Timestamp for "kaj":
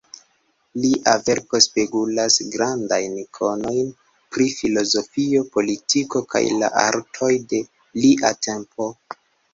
6.33-6.45